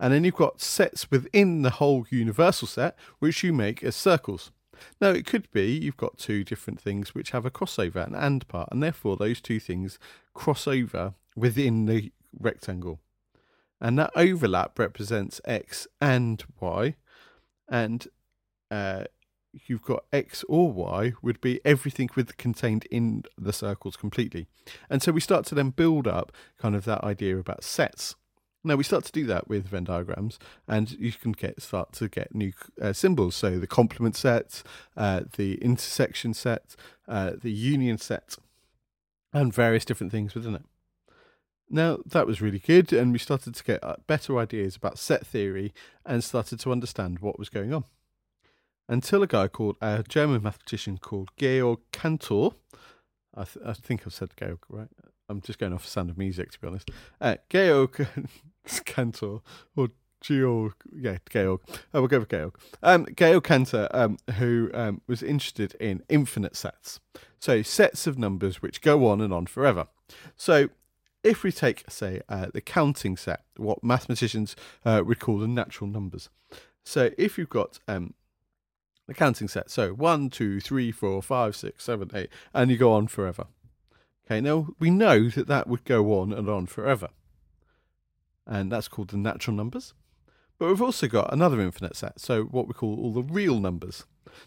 And 0.00 0.12
then 0.12 0.24
you've 0.24 0.34
got 0.34 0.60
sets 0.60 1.10
within 1.10 1.62
the 1.62 1.70
whole 1.70 2.06
universal 2.10 2.66
set, 2.66 2.96
which 3.18 3.42
you 3.42 3.52
make 3.52 3.84
as 3.84 3.94
circles. 3.94 4.50
Now, 5.00 5.10
it 5.10 5.26
could 5.26 5.50
be 5.50 5.72
you've 5.72 5.96
got 5.96 6.18
two 6.18 6.44
different 6.44 6.80
things 6.80 7.14
which 7.14 7.30
have 7.30 7.44
a 7.44 7.50
crossover, 7.50 8.06
an 8.06 8.14
and 8.14 8.46
part, 8.48 8.68
and 8.70 8.82
therefore 8.82 9.16
those 9.16 9.40
two 9.40 9.60
things 9.60 9.98
cross 10.34 10.66
over 10.66 11.14
within 11.36 11.86
the 11.86 12.12
rectangle. 12.38 13.00
And 13.80 13.98
that 13.98 14.10
overlap 14.16 14.78
represents 14.78 15.40
x 15.44 15.86
and 16.00 16.42
y, 16.60 16.94
and 17.68 18.06
uh, 18.70 19.04
you've 19.52 19.82
got 19.82 20.04
X 20.12 20.44
or 20.48 20.70
Y 20.72 21.12
would 21.22 21.40
be 21.40 21.60
everything 21.64 22.08
with 22.14 22.36
contained 22.36 22.84
in 22.90 23.24
the 23.36 23.52
circles 23.52 23.96
completely. 23.96 24.46
And 24.90 25.02
so 25.02 25.12
we 25.12 25.20
start 25.20 25.46
to 25.46 25.54
then 25.54 25.70
build 25.70 26.06
up 26.06 26.32
kind 26.58 26.74
of 26.74 26.84
that 26.84 27.04
idea 27.04 27.38
about 27.38 27.64
sets. 27.64 28.14
Now 28.64 28.76
we 28.76 28.84
start 28.84 29.04
to 29.04 29.12
do 29.12 29.24
that 29.26 29.48
with 29.48 29.68
Venn 29.68 29.84
diagrams, 29.84 30.38
and 30.66 30.90
you 30.90 31.12
can 31.12 31.32
get 31.32 31.62
start 31.62 31.92
to 31.94 32.08
get 32.08 32.34
new 32.34 32.52
uh, 32.80 32.92
symbols. 32.92 33.36
So 33.36 33.58
the 33.58 33.68
complement 33.68 34.16
set, 34.16 34.62
uh, 34.96 35.22
the 35.36 35.54
intersection 35.62 36.34
set, 36.34 36.74
uh, 37.06 37.32
the 37.40 37.52
union 37.52 37.98
set, 37.98 38.36
and 39.32 39.54
various 39.54 39.84
different 39.84 40.10
things 40.10 40.34
within 40.34 40.56
it. 40.56 40.64
Now 41.70 41.98
that 42.04 42.26
was 42.26 42.42
really 42.42 42.58
good, 42.58 42.92
and 42.92 43.12
we 43.12 43.18
started 43.18 43.54
to 43.54 43.64
get 43.64 43.82
uh, 43.82 43.96
better 44.06 44.36
ideas 44.38 44.74
about 44.74 44.98
set 44.98 45.24
theory 45.24 45.72
and 46.04 46.24
started 46.24 46.58
to 46.60 46.72
understand 46.72 47.20
what 47.20 47.38
was 47.38 47.48
going 47.48 47.72
on 47.72 47.84
until 48.88 49.22
a 49.22 49.26
guy 49.26 49.48
called 49.48 49.76
a 49.80 50.02
German 50.08 50.42
mathematician 50.42 50.98
called 50.98 51.30
Georg 51.36 51.80
Cantor. 51.92 52.50
I, 53.34 53.44
th- 53.44 53.64
I 53.64 53.72
think 53.74 54.02
I've 54.06 54.14
said 54.14 54.30
Georg 54.38 54.60
right. 54.68 54.88
I'm 55.28 55.40
just 55.42 55.58
going 55.58 55.74
off 55.74 55.84
the 55.84 55.90
sound 55.90 56.10
of 56.10 56.16
music 56.16 56.50
to 56.52 56.60
be 56.60 56.66
honest. 56.66 56.90
Uh, 57.20 57.36
Georg 57.50 58.06
Cantor 58.84 59.40
or 59.76 59.88
Georg, 60.20 60.74
yeah, 60.92 61.18
Georg. 61.30 61.60
Oh, 61.94 62.00
we'll 62.00 62.08
go 62.08 62.20
with 62.20 62.30
Georg. 62.30 62.58
Um, 62.82 63.06
Georg 63.14 63.44
Cantor, 63.44 63.88
um, 63.92 64.18
who 64.38 64.70
um, 64.74 65.00
was 65.06 65.22
interested 65.22 65.74
in 65.74 66.02
infinite 66.08 66.56
sets, 66.56 67.00
so 67.38 67.62
sets 67.62 68.06
of 68.06 68.18
numbers 68.18 68.60
which 68.60 68.80
go 68.80 69.06
on 69.06 69.20
and 69.20 69.32
on 69.32 69.46
forever. 69.46 69.86
So, 70.36 70.70
if 71.22 71.42
we 71.42 71.52
take, 71.52 71.84
say, 71.88 72.22
uh, 72.28 72.46
the 72.52 72.60
counting 72.60 73.16
set, 73.16 73.42
what 73.56 73.84
mathematicians 73.84 74.56
uh, 74.84 75.02
would 75.04 75.20
call 75.20 75.38
the 75.38 75.48
natural 75.48 75.88
numbers. 75.88 76.30
So, 76.84 77.10
if 77.18 77.38
you've 77.38 77.50
got 77.50 77.78
um, 77.86 78.14
the 79.08 79.14
counting 79.14 79.48
set, 79.48 79.70
so 79.70 79.94
one, 79.94 80.28
two, 80.28 80.60
three, 80.60 80.92
four, 80.92 81.20
five, 81.22 81.56
six, 81.56 81.82
seven, 81.82 82.10
eight, 82.14 82.28
and 82.54 82.70
you 82.70 82.76
go 82.76 82.92
on 82.92 83.08
forever. 83.08 83.46
Okay, 84.26 84.40
now 84.40 84.68
we 84.78 84.90
know 84.90 85.30
that 85.30 85.48
that 85.48 85.66
would 85.66 85.84
go 85.84 86.20
on 86.20 86.32
and 86.32 86.48
on 86.48 86.66
forever, 86.66 87.08
and 88.46 88.70
that's 88.70 88.86
called 88.86 89.08
the 89.08 89.16
natural 89.16 89.56
numbers. 89.56 89.94
But 90.58 90.68
we've 90.68 90.82
also 90.82 91.08
got 91.08 91.32
another 91.32 91.58
infinite 91.60 91.96
set, 91.96 92.20
so 92.20 92.44
what 92.44 92.68
we 92.68 92.74
call 92.74 93.00
all 93.00 93.12
the 93.12 93.22
real 93.22 93.58
numbers. 93.58 94.04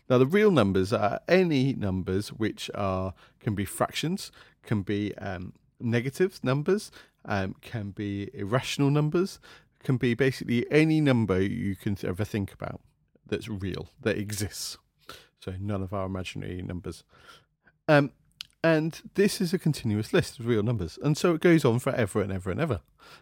Now, 0.08 0.20
the 0.20 0.27
real 0.27 0.51
numbers 0.51 0.94
are 0.94 1.22
any 1.27 1.74
numbers 1.74 2.30
which 2.30 2.70
are 2.75 3.15
can 3.39 3.56
be 3.56 3.65
fractions, 3.65 4.32
can 4.62 4.84
be 4.84 5.15
um, 5.15 5.53
negative 5.80 6.39
numbers, 6.44 6.91
um, 7.25 7.56
can 7.62 7.89
be 7.89 8.30
irrational 8.36 8.91
numbers, 8.91 9.39
can 9.84 9.98
be 9.98 10.13
basically 10.13 10.70
any 10.70 11.01
number 11.01 11.41
you 11.41 11.75
can 11.75 11.98
ever 12.03 12.24
think 12.24 12.53
about 12.53 12.80
that's 13.31 13.47
real, 13.47 13.89
that 14.01 14.17
exists. 14.17 14.77
So 15.39 15.55
none 15.59 15.81
of 15.81 15.91
our 15.93 16.05
imaginary 16.05 16.61
numbers. 16.61 17.03
Um, 17.88 18.11
and 18.63 19.01
this 19.15 19.41
is 19.41 19.53
a 19.53 19.59
continuous 19.59 20.13
list 20.13 20.39
of 20.39 20.45
real 20.45 20.61
numbers. 20.61 21.00
And 21.01 21.17
so 21.17 21.33
it 21.33 21.41
goes 21.41 21.65
on 21.65 21.79
forever 21.79 22.21
and 22.21 22.31
ever 22.31 22.51
and 22.51 22.59
ever. 22.59 22.81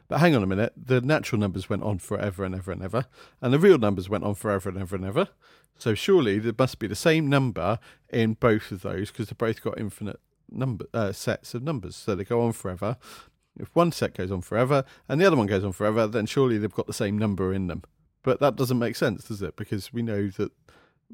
But 0.09 0.19
hang 0.19 0.35
on 0.35 0.43
a 0.43 0.47
minute, 0.47 0.73
the 0.75 0.99
natural 0.99 1.39
numbers 1.39 1.69
went 1.69 1.83
on 1.83 1.99
forever 1.99 2.43
and 2.43 2.53
ever 2.53 2.71
and 2.71 2.83
ever, 2.83 3.05
and 3.41 3.53
the 3.53 3.59
real 3.59 3.77
numbers 3.77 4.09
went 4.09 4.25
on 4.25 4.35
forever 4.35 4.67
and 4.67 4.77
ever 4.77 4.97
and 4.97 5.05
ever. 5.05 5.29
So 5.77 5.95
surely 5.95 6.39
there 6.39 6.53
must 6.57 6.79
be 6.79 6.87
the 6.87 6.95
same 6.95 7.29
number 7.29 7.79
in 8.09 8.33
both 8.33 8.71
of 8.71 8.81
those 8.81 9.11
because 9.11 9.29
they've 9.29 9.37
both 9.37 9.63
got 9.63 9.79
infinite 9.79 10.19
number 10.51 10.85
uh, 10.93 11.13
sets 11.13 11.53
of 11.53 11.63
numbers. 11.63 11.95
So 11.95 12.15
they 12.15 12.25
go 12.25 12.41
on 12.41 12.51
forever. 12.51 12.97
If 13.57 13.73
one 13.73 13.93
set 13.93 14.15
goes 14.15 14.31
on 14.31 14.41
forever 14.41 14.83
and 15.07 15.21
the 15.21 15.25
other 15.25 15.37
one 15.37 15.47
goes 15.47 15.63
on 15.63 15.71
forever, 15.71 16.05
then 16.05 16.25
surely 16.25 16.57
they've 16.57 16.73
got 16.73 16.87
the 16.87 16.93
same 16.93 17.17
number 17.17 17.53
in 17.53 17.67
them. 17.67 17.83
But 18.23 18.39
that 18.39 18.55
doesn't 18.55 18.79
make 18.79 18.95
sense, 18.95 19.27
does 19.27 19.41
it? 19.41 19.55
Because 19.55 19.93
we 19.93 20.01
know 20.01 20.27
that 20.29 20.51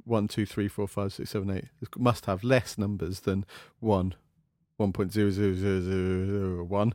one, 0.04 0.28
two, 0.28 0.46
three, 0.46 0.68
four, 0.68 0.88
five, 0.88 1.14
six, 1.14 1.30
seven, 1.30 1.50
eight 1.52 1.66
must 1.98 2.26
have 2.26 2.44
less 2.44 2.78
numbers 2.78 3.22
than 3.22 3.46
one, 3.80 4.16
one 4.78 4.92
point 4.92 5.14
zero 5.14 5.30
zero 5.30 5.54
zero 5.54 5.82
zero 5.82 6.26
zero 6.26 6.64
one, 6.64 6.94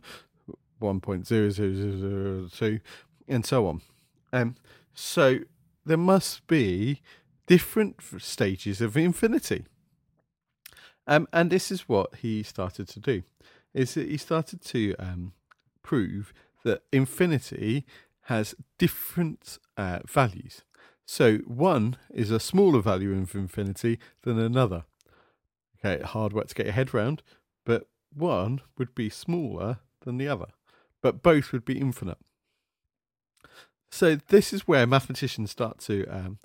one 0.79 1.01
point 1.01 1.27
zero 1.27 1.51
zero 1.51 1.75
zero 1.75 1.99
zero 1.99 2.49
two, 2.53 2.81
and 3.29 3.47
so 3.47 3.67
on. 3.67 3.81
Um, 4.33 4.57
so 4.95 5.39
there 5.87 5.97
must 5.97 6.47
be 6.47 7.01
different 7.47 7.97
stages 8.19 8.81
of 8.81 8.97
infinity. 8.97 9.65
Um, 11.07 11.27
and 11.33 11.51
this 11.51 11.71
is 11.71 11.89
what 11.89 12.17
he 12.17 12.43
started 12.43 12.87
to 12.89 13.01
do, 13.01 13.23
is 13.73 13.95
that 13.95 14.09
he 14.09 14.17
started 14.17 14.61
to 14.67 14.95
um, 14.99 15.33
prove 15.83 16.33
that 16.65 16.83
infinity 16.93 17.87
has 18.23 18.55
different 18.79 19.59
uh, 19.77 20.01
values. 20.07 20.63
So 21.07 21.39
one 21.39 21.97
is 22.15 22.31
a 22.31 22.39
smaller 22.39 22.81
value 22.81 23.11
of 23.13 23.35
infinity 23.35 23.99
than 24.23 24.39
another. 24.39 24.85
Okay, 25.85 26.03
hard 26.05 26.33
work 26.33 26.49
to 26.49 26.55
get 26.55 26.67
your 26.67 26.75
head 26.75 26.95
round, 26.95 27.23
but 27.65 27.89
one 28.15 28.61
would 28.79 28.95
be 28.95 29.09
smaller 29.09 29.79
than 30.05 30.19
the 30.19 30.29
other, 30.29 30.49
but 31.03 31.23
both 31.23 31.53
would 31.53 31.65
be 31.65 31.79
infinite. 31.79 32.19
So 33.91 34.17
this 34.29 34.53
is 34.53 34.69
where 34.69 34.87
mathematicians 34.87 35.51
start 35.51 35.81
to 35.81 36.07
um, 36.07 36.39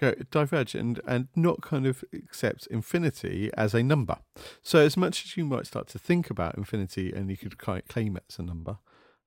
go 0.00 0.14
diverge 0.30 0.74
and, 0.74 1.00
and 1.06 1.28
not 1.36 1.62
kind 1.62 1.86
of 1.86 2.04
accept 2.12 2.66
infinity 2.66 3.50
as 3.56 3.74
a 3.74 3.82
number. 3.82 4.18
So 4.62 4.80
as 4.80 4.96
much 4.96 5.24
as 5.24 5.36
you 5.36 5.44
might 5.44 5.66
start 5.66 5.88
to 5.88 5.98
think 5.98 6.30
about 6.30 6.58
infinity 6.58 7.12
and 7.12 7.30
you 7.30 7.36
could 7.36 7.58
claim 7.58 8.16
it 8.16 8.24
as 8.28 8.38
a 8.38 8.42
number, 8.42 8.78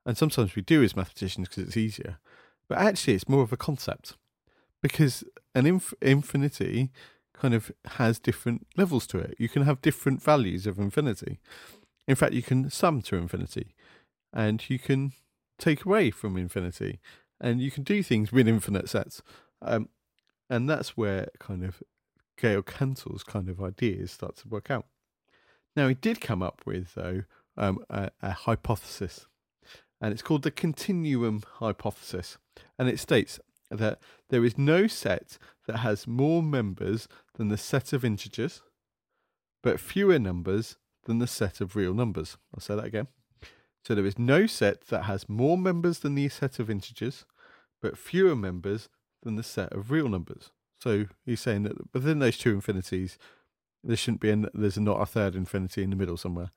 and 0.06 0.18
sometimes 0.18 0.56
we 0.56 0.62
do 0.62 0.84
as 0.84 0.96
mathematicians 0.96 1.48
because 1.48 1.64
it's 1.64 1.78
easier, 1.78 2.18
but 2.68 2.78
actually 2.78 3.14
it's 3.14 3.30
more 3.30 3.44
of 3.44 3.54
a 3.54 3.58
concept 3.58 4.16
because 4.82 5.24
an 5.56 5.66
inf- 5.66 5.94
infinity 6.02 6.92
kind 7.34 7.54
of 7.54 7.72
has 7.86 8.20
different 8.20 8.68
levels 8.78 9.08
to 9.08 9.18
it. 9.18 9.36
You 9.40 9.50
can 9.50 9.64
have 9.64 9.82
different 9.82 10.22
values 10.22 10.68
of 10.68 10.80
infinity. 10.80 11.40
In 12.08 12.16
fact, 12.16 12.34
you 12.34 12.44
can 12.44 12.70
sum 12.70 13.02
to 13.04 13.16
infinity 13.16 13.76
and 14.32 14.70
you 14.70 14.78
can 14.78 15.14
take 15.58 15.86
away 15.86 16.12
from 16.12 16.38
infinity 16.38 17.00
and 17.40 17.62
you 17.62 17.72
can 17.72 17.84
do 17.84 18.04
things 18.04 18.32
with 18.32 18.48
infinite 18.48 18.90
sets. 18.90 19.22
Um, 19.62 19.90
and 20.50 20.70
that's 20.70 20.98
where 20.98 21.30
kind 21.40 21.64
of 21.64 21.82
Gail 22.38 22.62
Cantor's 22.62 23.24
kind 23.24 23.50
of 23.50 23.62
ideas 23.62 24.12
start 24.12 24.36
to 24.38 24.48
work 24.48 24.70
out. 24.70 24.86
Now, 25.76 25.88
he 25.88 25.96
did 25.96 26.22
come 26.22 26.44
up 26.44 26.62
with, 26.66 26.94
though, 26.94 27.24
um, 27.58 27.80
a, 27.90 28.12
a 28.22 28.32
hypothesis, 28.32 29.28
and 30.04 30.12
it's 30.12 30.22
called 30.22 30.42
the 30.42 30.52
continuum 30.52 31.42
hypothesis. 31.60 32.38
And 32.78 32.90
it 32.90 33.00
states 33.00 33.40
that 33.72 34.00
there 34.30 34.44
is 34.44 34.58
no 34.58 34.86
set 34.86 35.38
that 35.66 35.78
has 35.78 36.06
more 36.06 36.44
members 36.44 37.08
than 37.36 37.48
the 37.48 37.58
set 37.58 37.94
of 37.94 38.04
integers, 38.04 38.62
but 39.64 39.80
fewer 39.80 40.20
numbers 40.20 40.76
than 41.06 41.20
the 41.20 41.26
set 41.26 41.62
of 41.62 41.78
real 41.78 41.94
numbers. 41.94 42.36
I'll 42.54 42.60
say 42.60 42.76
that 42.76 42.84
again. 42.84 43.08
So 43.86 43.96
there 43.96 44.06
is 44.06 44.20
no 44.20 44.46
set 44.46 44.88
that 44.88 45.04
has 45.04 45.30
more 45.30 45.58
members 45.58 46.00
than 46.00 46.16
the 46.16 46.28
set 46.28 46.60
of 46.60 46.70
integers, 46.70 47.24
but 47.82 47.98
fewer 47.98 48.36
members 48.36 48.90
than 49.24 49.38
the 49.38 49.44
set 49.44 49.72
of 49.72 49.90
real 49.90 50.10
numbers. 50.10 50.52
So 50.82 51.06
he's 51.26 51.40
saying 51.40 51.64
that 51.64 51.94
within 51.94 52.20
those 52.20 52.38
two 52.38 52.52
infinities, 52.52 53.18
there 53.82 53.96
shouldn't 53.96 54.20
be 54.20 54.32
an, 54.32 54.50
there's 54.54 54.78
not 54.78 55.02
a 55.02 55.06
third 55.06 55.34
infinity 55.34 55.82
in 55.82 55.92
the 55.92 55.96
middle 55.96 56.18
somewhere. 56.18 56.52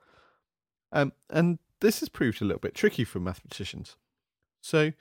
Um, 0.91 1.13
and 1.31 1.61
this 1.87 2.01
has 2.01 2.09
proved 2.09 2.43
a 2.43 2.45
little 2.45 2.59
bit 2.59 2.75
tricky 2.75 3.05
for 3.05 3.21
mathematicians. 3.21 3.97
So 4.61 4.93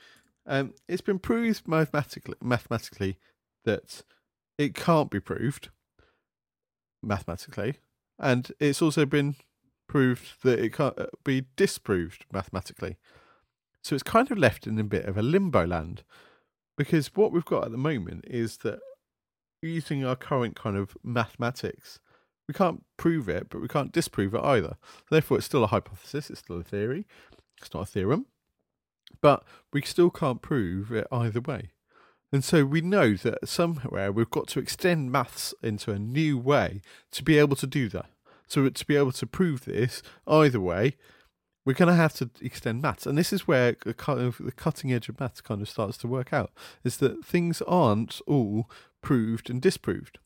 um, 0.46 0.76
it's 0.88 1.02
been 1.02 1.18
proved 1.18 1.68
mathematically, 1.68 2.36
mathematically 2.40 3.18
that 3.64 4.04
it 4.60 4.76
can't 4.76 5.10
be 5.10 5.20
proved 5.20 5.70
mathematically, 7.02 7.78
and 8.20 8.52
it's 8.60 8.84
also 8.84 9.04
been 9.04 9.36
proved 9.88 10.44
that 10.44 10.60
it 10.60 10.74
can't 10.74 10.98
uh, 11.00 11.08
be 11.24 11.48
disproved 11.56 12.26
mathematically. 12.32 12.98
So 13.82 13.96
it's 13.96 14.04
kind 14.04 14.30
of 14.30 14.38
left 14.38 14.68
in 14.68 14.78
a 14.78 14.84
bit 14.84 15.06
of 15.06 15.18
a 15.18 15.24
limbo 15.24 15.66
land 15.66 16.04
because 16.78 17.16
what 17.16 17.32
we've 17.32 17.44
got 17.46 17.66
at 17.66 17.72
the 17.72 17.78
moment 17.78 18.26
is 18.28 18.58
that 18.58 18.80
using 19.64 20.06
our 20.06 20.16
current 20.16 20.56
kind 20.56 20.78
of 20.78 20.96
mathematics, 21.04 22.00
we 22.48 22.54
can't 22.54 22.84
prove 22.98 23.28
it, 23.28 23.50
but 23.50 23.62
we 23.62 23.68
can't 23.68 23.92
disprove 23.92 24.34
it 24.34 24.44
either. 24.44 24.78
Therefore, 25.10 25.38
it's 25.38 25.46
still 25.46 25.64
a 25.64 25.68
hypothesis, 25.68 26.30
it's 26.30 26.40
still 26.40 26.60
a 26.60 26.64
theory, 26.64 27.06
it's 27.62 27.74
not 27.74 27.84
a 27.84 27.86
theorem, 27.86 28.28
but 29.22 29.44
we 29.74 29.82
still 29.82 30.10
can't 30.10 30.42
prove 30.42 30.92
it 30.92 31.08
either 31.12 31.42
way. 31.42 31.72
And 32.32 32.44
so 32.44 32.66
we 32.66 32.82
know 32.82 33.14
that 33.14 33.48
somewhere 33.48 34.12
we've 34.12 34.30
got 34.30 34.48
to 34.50 34.60
extend 34.60 35.12
maths 35.12 35.54
into 35.64 35.92
a 35.92 36.00
new 36.00 36.38
way 36.38 36.82
to 37.12 37.24
be 37.24 37.38
able 37.38 37.56
to 37.58 37.68
do 37.68 37.88
that. 37.90 38.08
So 38.48 38.68
to 38.68 38.86
be 38.86 38.96
able 38.96 39.14
to 39.14 39.26
prove 39.26 39.66
this 39.66 40.04
either 40.28 40.60
way, 40.60 40.96
we're 41.66 41.74
going 41.74 41.90
to 41.90 41.96
have 41.96 42.14
to 42.16 42.30
extend 42.42 42.82
maths. 42.82 43.08
And 43.08 43.18
this 43.18 43.34
is 43.34 43.48
where 43.48 43.76
the, 43.86 43.94
cutting 43.94 44.94
edge 44.94 45.10
of 45.10 45.20
maths 45.20 45.42
kind 45.42 45.62
of 45.62 45.70
starts 45.70 45.98
to 46.00 46.08
work 46.08 46.32
out, 46.32 46.52
is 46.84 46.98
that 46.98 47.26
things 47.26 47.62
aren't 47.64 48.22
all 48.28 48.70
proved 49.02 49.50
and 49.50 49.62
disproved. 49.62 50.20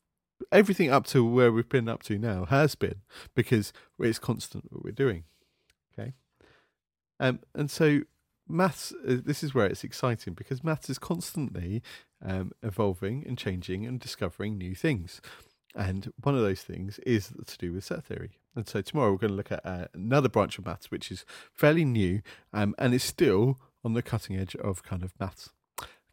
Everything 0.52 0.90
up 0.90 1.06
to 1.06 1.24
where 1.24 1.52
we've 1.52 1.68
been 1.68 1.88
up 1.88 2.02
to 2.04 2.18
now 2.18 2.44
has 2.46 2.74
been 2.74 3.02
because 3.34 3.72
it's 3.98 4.18
constant 4.18 4.64
what 4.70 4.84
we're 4.84 4.92
doing. 4.92 5.24
Okay. 5.92 6.14
Um, 7.18 7.40
and 7.54 7.70
so 7.70 8.00
maths, 8.48 8.92
uh, 9.06 9.18
this 9.24 9.42
is 9.42 9.54
where 9.54 9.66
it's 9.66 9.84
exciting 9.84 10.34
because 10.34 10.64
maths 10.64 10.90
is 10.90 10.98
constantly 10.98 11.82
um, 12.24 12.52
evolving 12.62 13.24
and 13.26 13.38
changing 13.38 13.86
and 13.86 14.00
discovering 14.00 14.58
new 14.58 14.74
things. 14.74 15.20
And 15.74 16.12
one 16.20 16.34
of 16.34 16.40
those 16.40 16.62
things 16.62 16.98
is 17.00 17.32
to 17.46 17.58
do 17.58 17.72
with 17.72 17.84
set 17.84 18.04
theory. 18.04 18.38
And 18.56 18.68
so 18.68 18.80
tomorrow 18.80 19.12
we're 19.12 19.18
going 19.18 19.30
to 19.30 19.36
look 19.36 19.52
at 19.52 19.64
uh, 19.64 19.86
another 19.94 20.28
branch 20.28 20.58
of 20.58 20.66
maths, 20.66 20.90
which 20.90 21.12
is 21.12 21.24
fairly 21.52 21.84
new 21.84 22.22
um, 22.52 22.74
and 22.78 22.92
is 22.92 23.04
still 23.04 23.60
on 23.84 23.94
the 23.94 24.02
cutting 24.02 24.36
edge 24.36 24.56
of 24.56 24.82
kind 24.82 25.04
of 25.04 25.12
maths. 25.20 25.50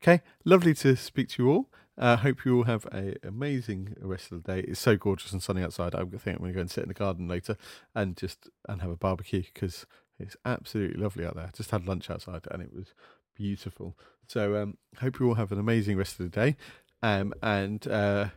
Okay, 0.02 0.22
lovely 0.46 0.76
to 0.76 0.96
speak 0.96 1.30
to 1.30 1.44
you 1.44 1.50
all. 1.50 1.70
I 1.98 2.14
uh, 2.14 2.18
hope 2.18 2.46
you 2.46 2.58
all 2.58 2.64
have 2.64 2.86
an 2.92 3.16
amazing 3.24 3.96
rest 4.00 4.32
of 4.32 4.44
the 4.44 4.54
day. 4.54 4.60
It's 4.68 4.80
so 4.80 4.98
gorgeous 4.98 5.32
and 5.32 5.42
sunny 5.42 5.64
outside. 5.64 5.96
I 5.96 6.04
think 6.04 6.28
I'm 6.28 6.38
going 6.38 6.52
to 6.52 6.56
go 6.56 6.62
and 6.62 6.70
sit 6.70 6.84
in 6.84 6.90
the 6.90 6.94
garden 6.94 7.28
later 7.28 7.58
and 7.96 8.16
just 8.16 8.50
and 8.70 8.82
have 8.82 8.92
a 8.92 8.98
barbecue 8.98 9.44
because 9.52 9.88
it's 10.20 10.36
absolutely 10.46 11.02
lovely 11.02 11.26
out 11.26 11.36
there. 11.36 11.50
Just 11.56 11.72
had 11.72 11.88
lunch 11.88 12.12
outside 12.12 12.48
and 12.52 12.62
it 12.62 12.72
was 12.74 12.94
beautiful. 13.36 13.98
So 14.28 14.62
um, 14.62 14.78
hope 15.00 15.20
you 15.20 15.28
all 15.28 15.36
have 15.36 15.52
an 15.52 15.60
amazing 15.60 15.98
rest 15.98 16.20
of 16.20 16.30
the 16.30 16.40
day. 16.40 16.56
Um, 17.02 17.34
and 17.42 17.88
uh, 17.88 18.28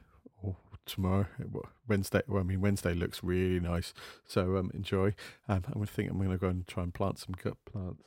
tomorrow, 0.90 1.26
Wednesday. 1.88 2.22
Well, 2.26 2.40
I 2.40 2.44
mean 2.44 2.60
Wednesday 2.60 2.94
looks 2.94 3.22
really 3.22 3.60
nice, 3.60 3.94
so 4.26 4.56
um, 4.56 4.70
enjoy. 4.74 5.14
Um, 5.48 5.64
gonna 5.72 5.86
think 5.86 6.10
I'm 6.10 6.20
gonna 6.20 6.36
go 6.36 6.48
and 6.48 6.66
try 6.66 6.82
and 6.82 6.92
plant 6.92 7.18
some 7.18 7.34
gut 7.42 7.56
plants 7.64 8.02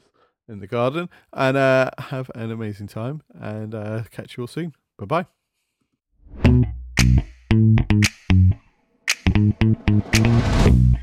in 0.47 0.59
the 0.59 0.67
garden, 0.67 1.09
and 1.31 1.57
uh, 1.57 1.89
have 1.97 2.29
an 2.35 2.51
amazing 2.51 2.87
time. 2.87 3.21
And 3.33 3.73
uh, 3.73 4.03
catch 4.11 4.37
you 4.37 4.43
all 4.43 4.47
soon. 4.47 4.73
Bye 4.97 5.05
bye. 5.05 5.42
Thank 6.41 6.65
you. 10.67 11.02